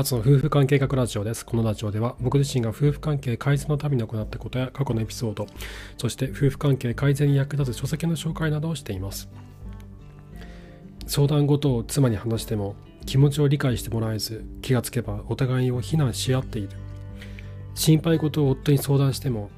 [0.00, 1.44] 勝の夫婦関係学ラジオです。
[1.44, 5.46] このラジオでは僕自身が夫婦関係改善のために行ったことや過去のエピソード、
[5.98, 9.28] そして夫婦関係改善に役立つ書籍の紹介などをしています。
[11.06, 16.70] 相談事を妻に話しても気持ちを理解してもらえず気がつけばお互いを非難し合っている。
[17.74, 19.50] 心配事を夫に相談しても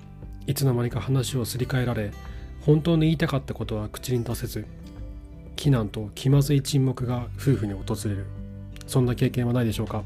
[0.47, 2.11] いつの間にか話をすり替えられ
[2.63, 4.67] 本当に言いたかったことは口に出せず
[5.57, 8.42] 非難と気まずい沈黙が夫婦に訪れる。
[8.87, 10.03] そんな経験はないでしょうか。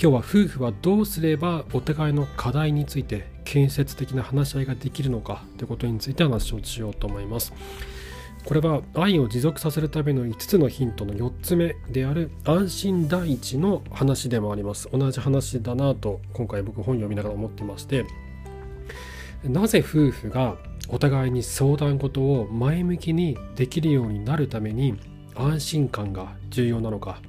[0.00, 7.52] 今日は夫婦はどうすればお互いの課題について建設的な話し合いができるのかということについて話をしようと思います。
[8.44, 14.88] これは愛を持続させるための5つのヒントの4つ目である安心第一の話でもあります。
[14.92, 18.06] 同じ話だなと今回僕本読みながら思ってまして
[19.42, 20.56] なぜ夫婦が
[20.88, 24.96] お互いに相談事を前向きにできるようになるために
[25.34, 27.20] 安心感が重要なのか。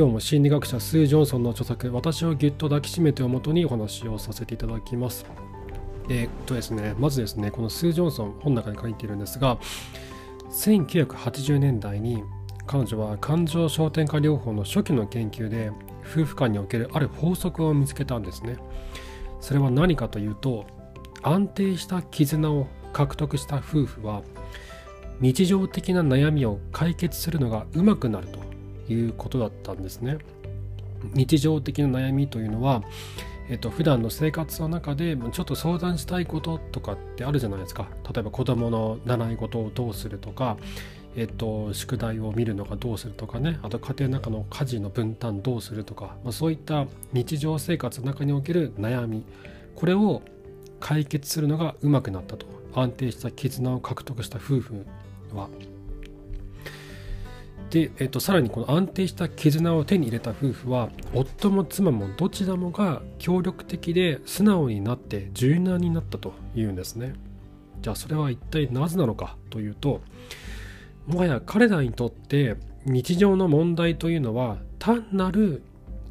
[0.00, 5.26] 今日も心理学者スー・ジョンソンの著作「私をぎゅっと抱きしめて」をもとにお話をさせていただきます。
[6.08, 9.58] えー、っとですね、まずですね、このスー・ジョンソン、本の中に書いているんですが、
[10.50, 12.24] 1980年代に
[12.66, 18.56] 彼女は感情焦点化療法の初期の研究で夫婦間におけるある法則を見つけたんですね。
[19.38, 20.64] それは何かというと、
[21.20, 24.22] 安定した絆を獲得した夫婦は
[25.20, 28.49] 日常的な悩みを解決するのがうまくなると
[28.92, 30.18] いうことだったんですね。
[31.14, 32.82] 日常的な悩みというのは、
[33.48, 37.88] えっと普段の生活の中でちょっと相談したいこととかってあるじゃないですか。
[38.12, 40.56] 例えば子どもの習い事をどうするとか、
[41.16, 43.58] えっと、宿題を見るのがどうするとかね。
[43.62, 49.24] あと家庭の中の家事の分担どうするとか、まあ、そういった日常生活の中における悩み。
[49.74, 50.22] これを
[50.78, 52.46] 解決するのがうまくなったと。
[52.74, 54.86] 安定した絆を獲得した夫婦
[55.34, 55.48] は
[57.70, 67.14] で、えっと、さらにこの安定した絆を手に入れた夫婦は夫も妻もどちらもが協力的で素直になって柔軟になったというんですね。
[67.80, 70.02] じゃあそれは一体なぜなのかというと
[71.06, 75.62] もはや彼らにとって日常の問題というのは単なる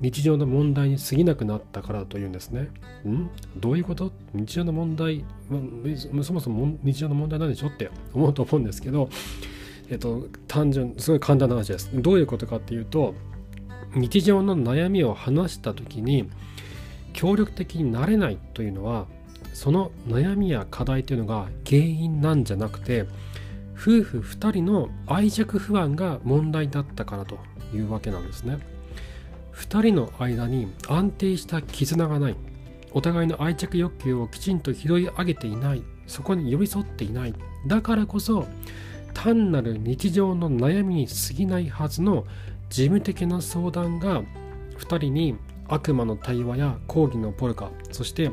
[0.01, 2.69] 日常の問題に過ぎなくなったからというんですね。
[3.05, 3.29] ん？
[3.57, 4.13] どういうこと？
[4.33, 5.25] 日常の問題、
[6.13, 9.09] まそもそも日常の問題なんでしょって思うと思うんですけど
[9.89, 11.89] えっと、単純すごい簡単な話です。
[11.93, 13.15] どういうことかっていうと
[13.95, 16.29] 日常の悩みを話した時に
[17.13, 19.07] 協力的になれないというのは
[19.53, 23.07] その悩みや課題というのが原因なんじゃなくて
[23.73, 27.39] 夫婦2人の愛着不安が問題だったからと
[27.73, 28.59] いうわけなんですね。
[29.53, 32.35] 2人の間に安定した絆がない。
[32.91, 35.83] お互いの愛着欲求をきちんと拾い上げていない。
[36.07, 37.33] そこに寄り添っていない。
[37.67, 38.47] だからこそ
[39.13, 42.25] 単なる日常の悩みに過ぎないはずの
[42.69, 44.21] 事務的な相談が
[44.77, 45.35] 2人に
[45.67, 48.31] 悪魔の対話や抗議のポルカそして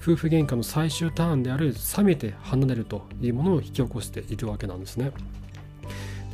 [0.00, 5.12] 夫婦喧嘩の最終ターンである冷めて離れるというものを引き起こしているわけなんですね。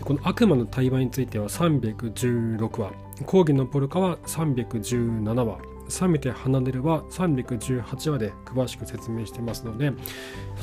[0.00, 2.92] この悪魔の対話については316話
[3.26, 5.58] 抗議のポルカは317話
[6.00, 9.96] 冷めて離れるは318話で詳しく説明してますのでこ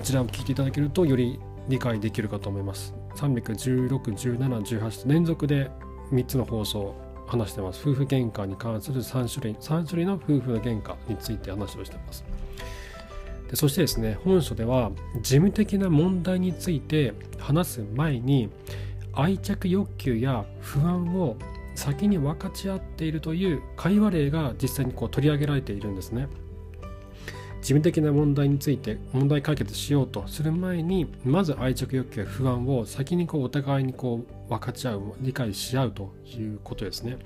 [0.01, 1.39] ちらを聞いていただけるとより
[1.69, 2.95] 理解できるかと思います。
[3.17, 5.71] 316、17、18と連続で
[6.11, 6.95] 3つの放送
[7.25, 7.81] 話してます。
[7.89, 12.23] 夫婦喧嘩に関する3種類、3種類の夫婦の喧嘩について話をしてます。
[13.49, 14.91] でそしてですね、本書では
[15.21, 18.49] 事務的な問題について話す前に
[19.13, 21.35] 愛着欲求や不安を
[21.75, 26.27] 先に分かち合っているという会話例が実際にこう取り上げられているんですね。
[27.67, 37.17] 事務的な問題について問題解決しようとする前にまず愛着欲求や不安を先にこうお互いにこう分かち合う理解し合うということですね。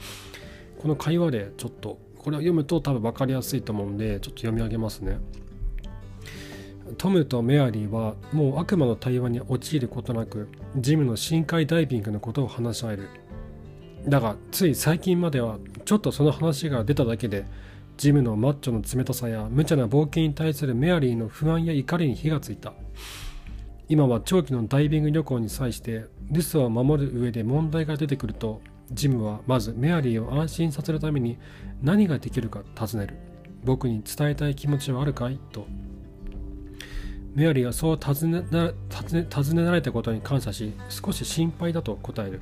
[0.80, 5.20] この会話でちょっとこれを読むと多分分かりやすいと思うんでちょっと読み上げますね。
[6.98, 13.10] トムとメアリーはもう悪魔の対話に陥ることなくジムの深海ダイビングのことを話し合える。
[14.08, 17.46] だがつい最近まではちょっとその話が出ただけで
[18.02, 22.74] ジムのマッチョの冷たさや無茶な冒険に対するメアリーの不安や怒りに火がついた。
[23.90, 28.60] 今は長期のダイビング旅行に際して留守を守る上で問題が出てくると
[28.92, 31.38] ジムはまずメアリーを安心させるために
[31.84, 33.18] 何ができるか尋ねる。
[33.64, 35.40] 僕に伝えたい気持ちはあるかい？
[35.52, 35.68] と。
[37.36, 38.42] メアリーはそう尋ね
[38.90, 42.42] 尋ね尋ねられたことに感謝し少し心配だと答える。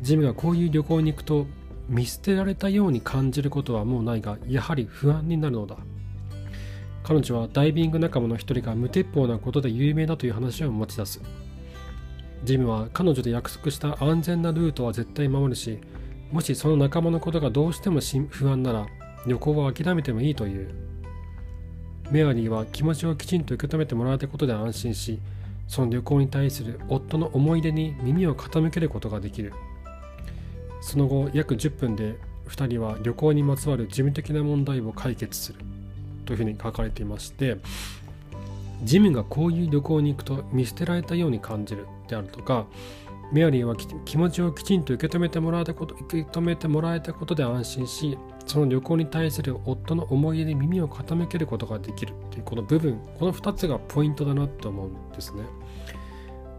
[0.00, 1.46] ジムがこういう旅行に行くと
[1.88, 5.76] 見捨てられたように感じることはもうないがやはり不安になるのだ。
[7.04, 11.20] 彼女はダイビング仲間の一人が無鉄砲なことで有名だという話を持ち出す。
[12.44, 15.80] ジムは彼女と約束した安全なルートは絶対守るし
[16.30, 18.00] もしその仲間のことがどうしても
[18.30, 18.86] 不安なら
[19.26, 20.74] 旅行は諦めてもいいという。
[22.10, 25.20] メアリーは気持ちをきちんと受け止めてもらえたことで安心し
[25.66, 29.52] その旅行に対する夫の思い出に耳を傾けることができる。
[30.86, 32.16] その後約10分で
[32.46, 35.58] 2人は旅行にまつわる事務的な問題を解決する。
[36.26, 37.58] というふうに書かれていまして
[38.82, 42.66] ジムがこういう旅行に行くと見捨てられたように感じるであるとか
[43.32, 52.12] メアリーは気持ちをきちんと受け止めてもらえたこと受け止めてもらえたことで安心しその旅行に対する夫の思い出に耳を傾けることができる。
[52.12, 55.42] っていうこの部分この2つがポイントだなと思うんですね。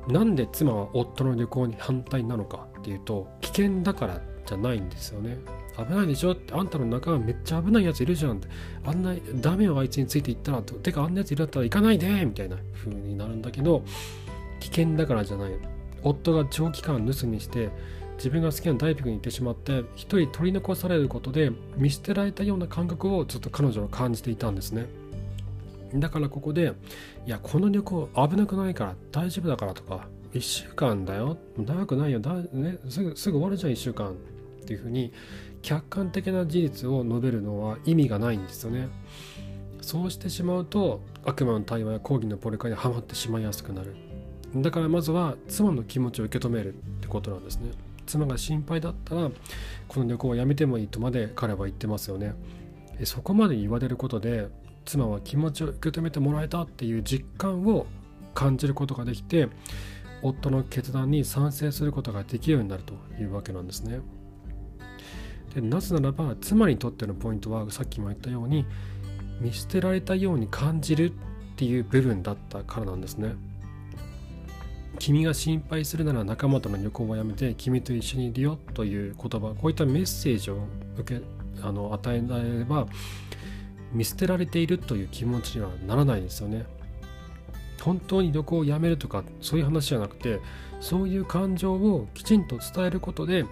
[0.10, 2.68] なんで妻は夫の旅行に反対なのか。
[2.88, 5.38] っていうと危険だからじゃないんですよね。
[5.78, 6.32] 危ないでしょ？
[6.32, 8.48] ってあんたの仲間めっちゃ危ないやついるじゃんって。
[8.86, 12.08] あんなダメよあいつについていったらてかあんなやついるだったら行かないで！
[12.26, 13.84] みたいな風になるんだけど
[14.62, 15.52] 危険だからじゃない
[16.02, 17.70] 夫が長期間留守にして
[18.16, 24.86] 自分が好きなダイビングに行ってしまって一人取り残されることで見捨てられたような感覚をずっと彼女は感じていたんですね。
[25.94, 26.74] だからここで
[27.26, 30.08] いやこの旅行危なくないから大丈夫だからとか
[30.38, 31.38] 1週間だよ。
[31.58, 32.20] 長くないよ。
[32.20, 34.14] だ、ね、すぐすぐ終わるじゃん1週間っ
[34.66, 35.12] ていうふうに
[35.62, 38.90] 客観的な事実を述べるのは意味がないんですよね。
[39.82, 43.96] そうしてしまうと悪魔の対話や抗議のポルカにはまってしまいやすくなる。
[44.56, 47.72] だからまずは妻の気持ちを受け止めるってことなんですね。
[48.06, 49.30] 妻が心配だったら
[49.88, 52.34] この旅行はやめてもいいとまで彼は言ってますよね。
[53.04, 54.48] そこまで言われることで
[54.86, 57.86] 妻は気持ちを受け止めてもらえたっていう実感を
[58.34, 59.50] 感じることができて
[60.22, 64.00] 夫の決断に賛成することができるようになるというわけなんですね。
[65.54, 68.66] でなぜならば妻にとってのポイントはさっきも言ったように
[69.40, 71.14] 見捨てられたように感じるっ
[71.56, 73.36] ていう部分だったからなんですね。
[75.00, 80.58] 君が心配するなら仲間との旅行はやめて君と一緒にいるよという言葉こういったメッセージを
[80.98, 81.22] 受け
[81.62, 82.88] あの与えられれば
[83.94, 86.66] 見捨てられているという気持ちにはならないですよね。
[87.88, 90.42] 本当に旅行をやめるとかそういう話じゃなくて
[90.82, 93.46] そういう感情をきちんと伝えることで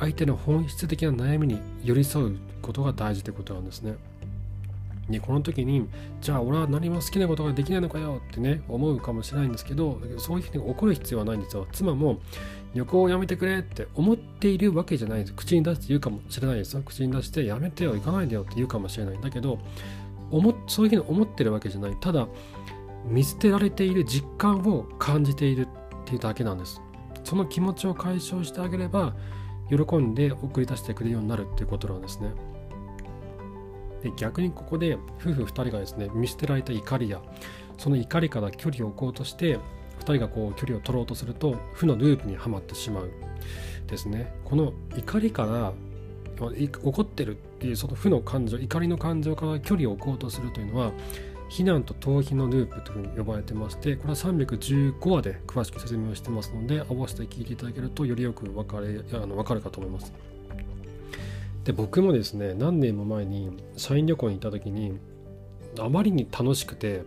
[0.00, 3.96] 相手の本質的な悩みに寄り添うことが大事ってことなんですね。
[5.10, 5.86] でこの時に
[6.22, 11.66] じゃあ俺は何も好きなことができないのかよってね思うかもしれないんですけどそういうふうに怒る必要はないんですよ。
[11.70, 12.18] 妻も
[12.74, 15.34] 旅行をやめてくれって思っているわけじゃないです。
[15.34, 16.82] 口に出して言うかもしれないですよ。
[16.82, 19.18] 口に出してやめてよ行かないでよって言うかもしれない。
[19.18, 19.58] んだけど
[20.30, 21.96] 思そういうふうに思ってるわけじゃない。
[22.00, 22.26] ただ
[23.06, 26.80] 見捨てられている実感を感じているっていうだけなんです。
[27.24, 29.14] その気持ちを解消してあげれば
[29.68, 32.30] 喜んで送り出してくれるようになるっていうことなんですね。
[34.02, 37.20] で逆にここで夫婦2人がですね見捨てられた怒りや
[37.78, 39.58] その怒りから距離を置こうとして
[40.00, 43.10] 2人がこう距離を取ろうとすると負のループにはまってしまう
[43.86, 44.32] ですね。
[44.44, 45.72] この怒りから
[46.38, 50.92] 怒ってるっていうその負の感情怒りの感情から距離を置こうとするというのは
[51.50, 60.12] 避難と逃避のループというふうに呼ばれてましてこれは315話で詳しく説明をしてますので合わせて聞いていただけるとよりよく分かれあの分かるかと思います。
[61.64, 64.98] で僕もですね何年も前に社員旅行に行った時に
[65.80, 67.02] あまりに楽しくて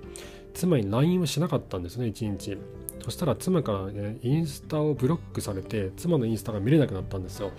[0.53, 2.57] 妻に LINE をしなかったんですね1日
[3.03, 7.51] そしたら妻から、ね、インスタをブロックされて妻のインスタが見れなくなったんですよ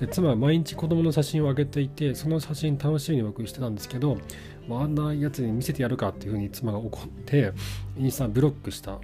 [0.00, 4.18] で妻は毎日子供の写真を上げていてその写真楽しみに僕してたんですけど
[4.68, 7.52] まあんなやつに見せてやるかっていうふうに妻が怒って
[7.98, 8.98] インスタブロックした。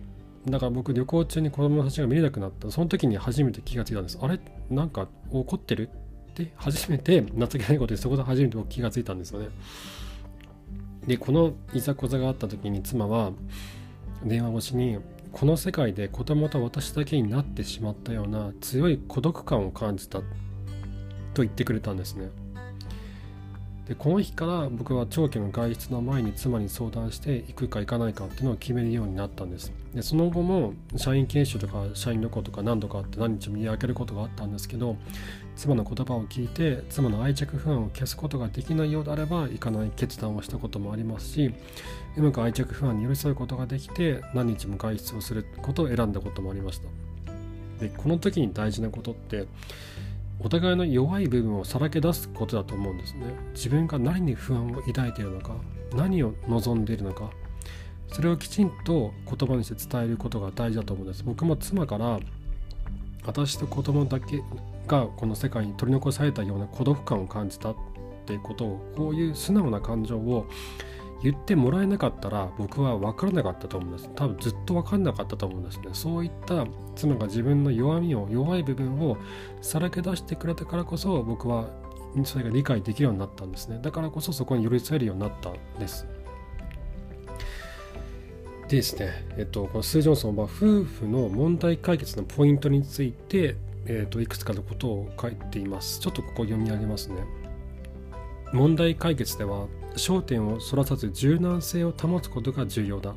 [0.47, 2.71] だから僕旅行中に子供の写真が見れなくなった。
[2.71, 4.19] その時に初めて気がついたんです。
[4.21, 4.39] あれ？
[4.69, 5.89] なんか怒ってる？
[5.89, 6.53] って？
[6.57, 9.49] 初めて情けないことでそこで初めて僕気がついたんですよね。
[11.07, 13.33] でこのいざこざがあった時に妻は
[14.23, 14.99] 電話越しに
[15.33, 20.21] この世界で子供と私だけになってしまったような強い孤独感を感じた
[21.35, 22.31] と言ってくれたんですね。
[23.87, 29.73] でこの日から僕は長期の外出の前に妻に相談して行くか行かないかっていうのを決めるようになったんです。
[29.95, 34.97] でその後も社員研修とか社員旅行とか何度かあって何日も見分けることがあったんですけど
[35.55, 41.55] 妻の言葉を聞いて妻の愛着不安を消すことができないようであれば行かない決断をしたこともありますし
[42.17, 46.89] うまく愛着不安に寄り添うことができて何日も外出をすることを選んだこともありました。
[47.81, 49.47] でこの時に大事なことって
[50.41, 53.27] お互いの弱い部分をさらけ出すことだと思うんですね。
[53.55, 55.55] 自分が何に不安を抱いているのか
[55.95, 57.31] 何を望んでいるのか。
[58.09, 61.25] それをきちんと言葉にして伝えることが大事だと思うんです。
[61.25, 62.21] 僕も妻から
[63.25, 64.43] 私と子供だけ
[64.87, 67.77] がこの世界に取り残されたような孤独感を感じたっ
[68.27, 70.47] ていうことをこういう素直な感情を
[71.25, 74.11] 言ってもらえなかったら僕は分からなかったと思うんです。
[74.15, 75.89] 多分ずっと分かんなかったと思うんですね。
[75.95, 79.17] そういった妻が自分の弱みを弱い部分を
[79.63, 81.71] さらけ出してくれたからこそ僕は
[82.25, 83.81] それが理解できるようになったんですね。
[83.81, 86.07] だからこそそこに寄り添えるようになったんです。
[88.69, 90.49] でですね、えっと、このスー・ジョンソンは夫
[90.85, 96.01] 婦の問題解決のポイントについて、えっと、いくつかのことを書いています。
[96.01, 97.44] ちょっとここ読み上げますね。
[98.55, 103.17] 問題解決では焦点をそらさず柔軟性を保つことが重要だ。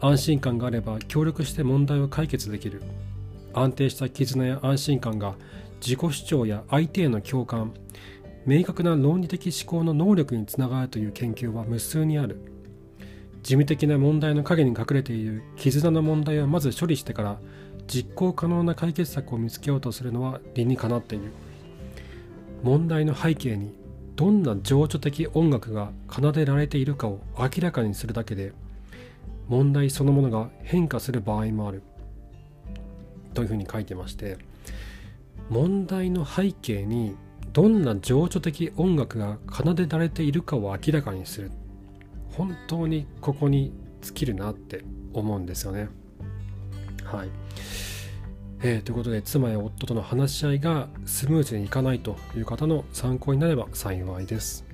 [0.00, 2.82] 安心感があれば協力して問題を解決できる。
[3.54, 5.36] 安定した絆や安心感が
[5.80, 7.72] 自己主張や相手への共感
[8.44, 12.40] 明確な論理的思考の能力につながるという研究は無数にある。
[13.44, 17.38] 事務的な問題の陰に隠れている絆の問題をまず処理してから
[17.86, 21.30] 実行可能な解決策を見つけようとするのは理にかなっている。
[22.64, 23.80] 問題の背景に
[24.16, 28.52] どんな情緒的音楽が奏でられているかを明らかにするだけで
[29.48, 31.82] 問題そのものが変化する場合もある。
[33.34, 34.36] というふうに書いてまして
[35.48, 37.16] 問題の背景に
[37.52, 41.50] どんな情緒的音楽が奏でられているかを明らかにする。
[42.30, 45.88] 本当にここに尽きるなって思うんですよね。
[47.04, 47.28] はい。
[48.64, 54.64] えー、ということで妻や夫との話し合いがスムーズにいかないという方の参考になれば幸いです。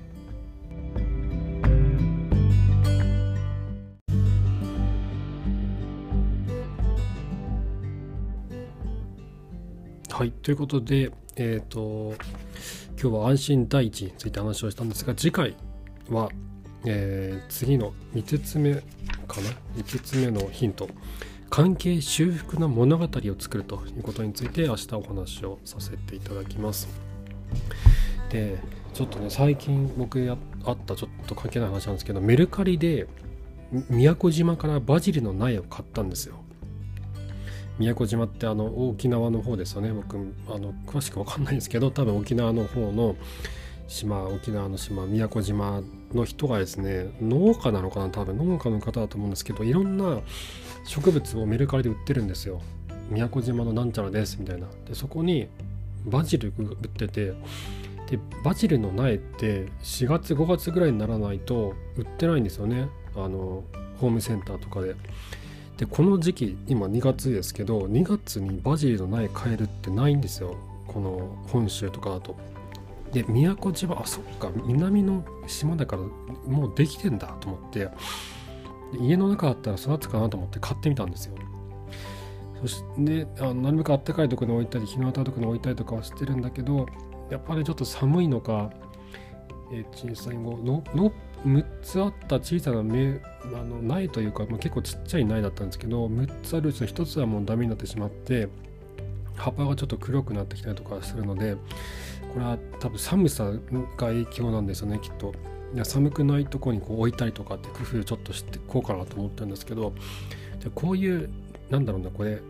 [10.11, 12.13] はい、ということで、えっ、ー、と、
[13.01, 15.55] 今日は安心第一について話をしたんですが、次回
[16.09, 16.29] は、
[16.85, 20.87] えー、次の5つ目かな ?5 つ目のヒント。
[21.49, 26.87] 関係修復の物語を作るということについて明日お話をさせていただきます。
[28.29, 28.59] で
[28.93, 33.07] ちょっとね最近僕やあったちょっと関係ない話なんですけどメルカリで
[33.89, 36.35] 宮古島からバジルの苗を買ったんですよ。
[37.79, 40.17] 宮古島ってあの沖縄の方ですよね僕
[40.49, 43.15] あの詳しく分かんないんですけど多分沖縄の方の
[43.89, 45.81] 島沖縄の島宮古島
[46.13, 48.37] の人がですね農家なのかな多分。
[48.37, 50.19] 農家の方だと思うんですけどいろんな
[50.85, 52.61] 植物をメルカリで売ってるんですよ。
[53.09, 54.67] 宮古島のなんちゃらですみたいな。
[54.87, 55.49] でそこに
[56.05, 57.33] バジル売ってて
[58.09, 62.87] でバジルの苗って4月5月ぐらいにならないと売ってないんですよね。
[63.15, 63.63] あの
[63.97, 64.95] ホームセンターとかで。
[65.77, 70.55] でこの時期今2月ですけど2月にバジルの苗買えるってないんですよ。
[70.87, 72.35] この本州とかだと。
[73.11, 77.89] で宮古島あそっか南の島だからもうできてんだと思って
[78.99, 81.35] 家の中だったら育つかなと思って買ってみたんですよ。
[82.61, 86.87] そしてあなるべくあったかいとこに置いたり日の当たるとこに置いたりとかはしてるんだけど
[87.29, 88.69] やっぱりちょっと寒いのか、
[89.71, 90.57] え、小さいの
[90.93, 91.13] の
[91.45, 98.49] 6つあった小さな芽あの苗というか、まあ、結構ちっちゃい苗だったんですけど6つあるうちの1つはもうダメになってしまって
[99.35, 101.55] 葉っぱがちょっと黒くなってきたりとかするので
[102.33, 103.57] これは多分寒さが
[103.97, 105.33] 影響なんですよねきっと。
[105.83, 109.93] 寒くないとこにこう置いたりとかって工夫ちょっとしてこうかなと思ってるんですけど
[110.63, 111.29] でこういう
[111.69, 112.41] なんだろうなこれ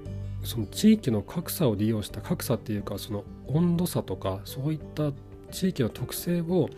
[0.44, 5.12] その地域の格差を利用した格差っていうかその温度差とかそういった
[5.52, 6.70] 地域の特性を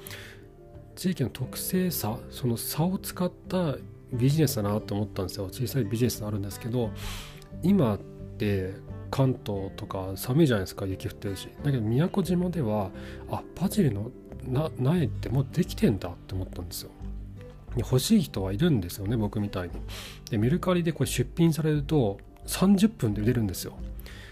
[0.96, 3.76] 地域の特性差その差を使った
[4.14, 6.90] ビジネスだなと思ったんですよ小さいビジネスあるんですけど
[7.64, 8.00] 今っ
[8.38, 8.74] て
[9.12, 11.50] 関東とか寒いじゃないですか雪降ってるし。
[11.64, 12.90] だけど宮古島では
[13.30, 14.10] あパジルの
[14.80, 16.92] 苗ってもうできてんだって思ったんですよ。
[17.78, 19.74] 欲しい人はいるんですよね僕みたいに。
[20.30, 23.78] でメルカリでこれ出品されると30分で売れるんですよ。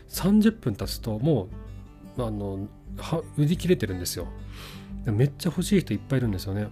[0.09, 1.49] 30分経つとも
[2.17, 2.67] うあの
[3.37, 4.27] 売り切れてるんですよ。
[5.05, 6.69] めっちゃ欲しい人いっぱいいるんですよね。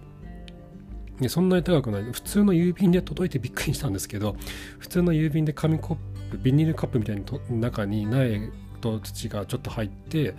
[1.28, 2.04] そんなに高くない。
[2.04, 4.36] 普通の郵便で届いてびっくりしたんですけど
[4.78, 5.96] 普通の郵便で紙コッ
[6.30, 10.34] プビニールカップみたいに中に苗と土がちょっと入って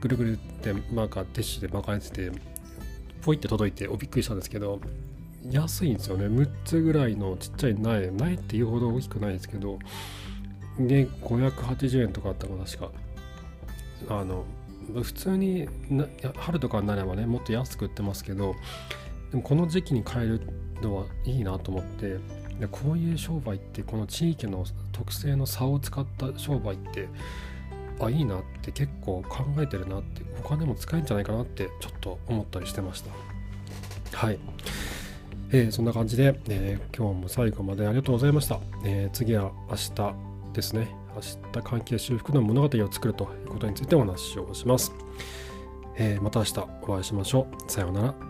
[0.00, 2.32] ぐるぐるってマーカーティッシュで巻かれてて
[3.22, 4.80] ポイって届いておびっくりしたんですけど
[5.50, 6.26] 安いんですよね。
[6.26, 9.78] 6つぐらいのちっちゃい苗苗っていうほど大きくないですけど
[10.78, 12.90] で580円とかあったか確か。
[14.08, 14.44] あの
[15.02, 15.68] 普通に
[16.36, 18.54] 春とかになればねもっと安く売ってますけど
[19.30, 20.40] でもこの時期に買える
[20.82, 22.16] のはいいなと思って
[22.60, 27.08] でこういう商売ってこの地域の特性の差を使った商売って
[27.98, 33.10] あいいなって結構考えてるなって他でも使えるんじゃないかなってちょっと思ったりしてました。
[34.16, 34.38] はい、
[35.52, 40.14] えー、そんな感じで、えー、今日も最後までありがとうございました、えー、次は明日
[40.52, 40.88] ですね。
[41.14, 41.20] 明
[41.52, 44.92] 日関係修復の物語を作るということについてお話をします、
[45.96, 47.70] えまた明日お会いしましょう。
[47.70, 48.29] さようなら。